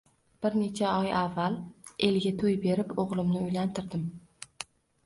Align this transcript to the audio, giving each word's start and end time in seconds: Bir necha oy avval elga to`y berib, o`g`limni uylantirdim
Bir 0.45 0.55
necha 0.61 0.93
oy 1.01 1.13
avval 1.19 1.57
elga 2.09 2.33
to`y 2.41 2.57
berib, 2.65 2.99
o`g`limni 3.05 3.47
uylantirdim 3.47 4.11